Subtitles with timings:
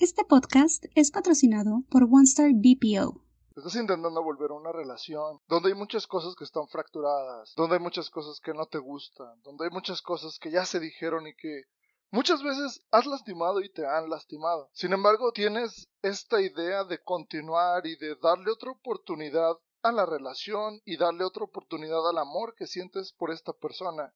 [0.00, 3.20] Este podcast es patrocinado por OneStar BPO.
[3.54, 7.82] Estás intentando volver a una relación donde hay muchas cosas que están fracturadas, donde hay
[7.82, 11.34] muchas cosas que no te gustan, donde hay muchas cosas que ya se dijeron y
[11.34, 11.64] que
[12.10, 14.70] muchas veces has lastimado y te han lastimado.
[14.72, 20.80] Sin embargo, tienes esta idea de continuar y de darle otra oportunidad a la relación
[20.86, 24.14] y darle otra oportunidad al amor que sientes por esta persona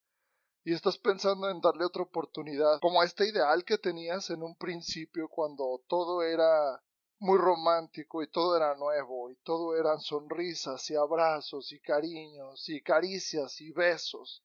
[0.65, 4.57] y estás pensando en darle otra oportunidad, como a este ideal que tenías en un
[4.57, 6.83] principio cuando todo era
[7.19, 12.83] muy romántico y todo era nuevo y todo eran sonrisas y abrazos y cariños y
[12.83, 14.43] caricias y besos.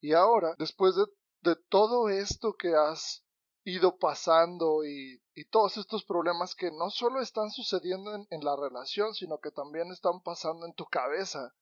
[0.00, 3.22] Y ahora, después de, todo esto que has
[3.64, 5.20] ido pasando y,
[5.50, 9.90] todos estos problemas que no solo están sucediendo en, en la relación, sino que también
[9.90, 11.54] están pasando en tu cabeza,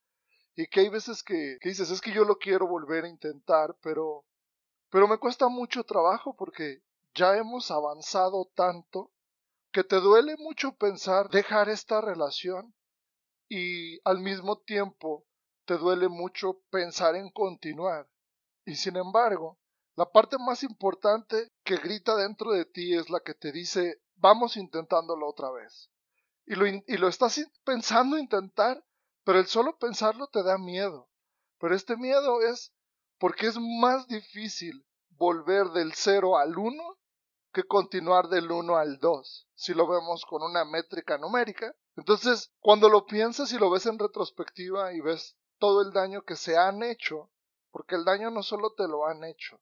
[0.59, 4.25] y que hay veces que, dices, es que yo lo quiero volver a intentar, pero,
[4.91, 6.83] pero me cuesta mucho trabajo porque
[7.15, 9.13] ya hemos avanzado tanto
[9.71, 12.75] que te duele mucho pensar dejar esta relación
[13.49, 15.25] y al mismo tiempo
[15.65, 18.09] te duele mucho pensar en continuar.
[18.65, 19.61] Y sin embargo,
[19.95, 24.57] la parte más importante que grita dentro de ti es la que te dice, vamos
[24.57, 25.89] intentándolo otra vez.
[26.47, 28.83] Y lo, y lo estás pensando intentar
[29.29, 31.07] pero el solo pensarlo te da miedo.
[31.61, 32.73] Pero este miedo es
[33.19, 36.99] porque es más difícil volver del 0 al 1
[37.53, 41.77] que continuar del 1 al 2, si lo vemos con una métrica numérica.
[41.95, 46.35] Entonces, cuando lo piensas y lo ves en retrospectiva y ves todo el daño que
[46.35, 47.31] se han hecho,
[47.71, 49.61] porque el daño no solo te lo han hecho,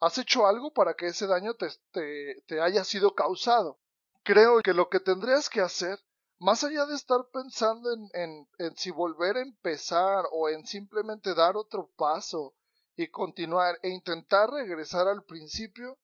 [0.00, 3.80] has hecho algo para que ese daño te, te, te haya sido causado.
[4.22, 5.98] Creo que lo que tendrías que hacer
[6.40, 11.90] más allá de estar pensando en, si volver a empezar o en simplemente dar otro
[11.96, 12.54] paso
[12.94, 15.98] y continuar e intentar regresar al principio,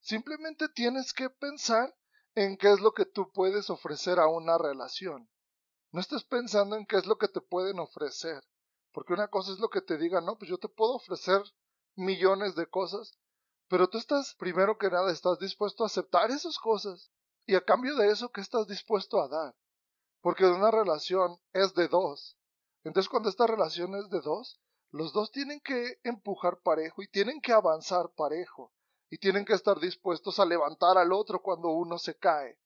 [0.00, 1.92] simplemente tienes que pensar
[2.34, 5.28] en qué es lo que tú puedes ofrecer a una relación.
[5.90, 8.44] No estés pensando en qué es lo que te pueden ofrecer,
[8.92, 11.42] porque una cosa es lo que te digan, no, pues yo te puedo ofrecer
[11.96, 13.18] millones de cosas,
[13.68, 17.10] pero tú estás, primero que nada, estás dispuesto a aceptar esas cosas
[17.48, 19.56] y a cambio de eso, ¿qué estás dispuesto a dar?
[20.20, 22.36] Porque una relación es de dos.
[22.84, 24.60] Entonces, cuando esta relación es de dos,
[24.90, 28.70] los dos tienen que empujar parejo y tienen que avanzar parejo.
[29.08, 32.58] Y tienen que estar dispuestos a levantar al otro cuando uno se cae.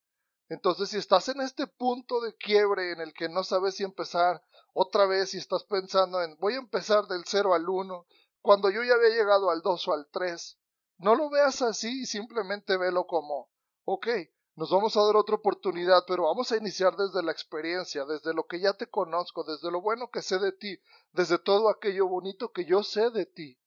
[0.49, 4.43] Entonces, si estás en este punto de quiebre en el que no sabes si empezar
[4.73, 8.05] otra vez y estás pensando en voy a empezar del 0 al 1,
[8.41, 10.59] cuando yo ya había llegado al 2 o al 3,
[10.99, 13.49] no lo veas así y simplemente velo como,
[13.85, 14.09] ok,
[14.55, 18.45] nos vamos a dar otra oportunidad, pero vamos a iniciar desde la experiencia, desde lo
[18.45, 20.79] que ya te conozco, desde lo bueno que sé de ti,
[21.13, 23.59] desde todo aquello bonito que yo sé de ti,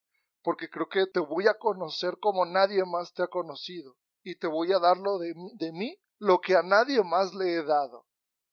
[0.43, 4.45] porque creo que te voy a conocer como nadie más te ha conocido, y te
[4.45, 8.05] voy a dar lo de, de mí, lo que a nadie más le he dado.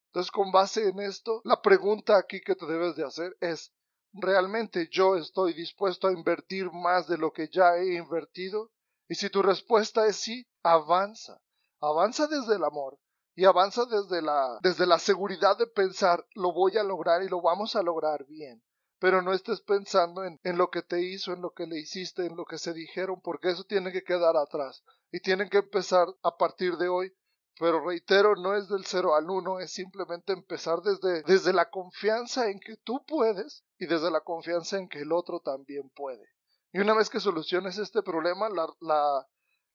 [0.06, 3.75] Entonces, con base en esto, la pregunta aquí que te debes de hacer es,
[4.14, 8.70] ¿realmente yo estoy dispuesto a invertir más de lo que ya he invertido?
[9.06, 11.38] Y si tu respuesta es sí, avanza
[11.82, 12.98] avanza desde el amor
[13.34, 17.43] y avanza desde la, desde la seguridad de pensar lo voy a lograr y lo
[17.43, 18.62] vamos a lograr bien.
[18.98, 22.25] Pero no estés pensando en, en lo que te hizo, en lo que le hiciste,
[22.25, 24.84] en lo que se dijeron, porque eso tiene que quedar atrás.
[25.10, 27.12] Y tienen que empezar a partir de hoy
[27.59, 32.50] pero reitero, no es del cero al uno, es simplemente empezar desde, desde la confianza
[32.50, 36.26] en que tú puedes y desde la confianza en que el otro también puede.
[36.72, 39.28] Y una vez que soluciones este problema, la, la,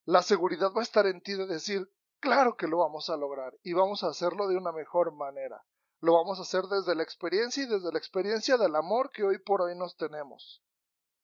[0.05, 1.87] la seguridad va a estar en ti de decir,
[2.19, 5.63] Claro que lo vamos a lograr y vamos a hacerlo de una mejor manera.
[5.99, 9.37] Lo vamos a hacer desde la experiencia y desde la experiencia del amor que hoy
[9.39, 10.63] por hoy nos tenemos.